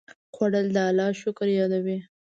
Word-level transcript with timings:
خوړل 0.35 0.67
د 0.75 0.77
الله 0.87 1.09
شکر 1.21 1.47
یادوي 1.59 1.97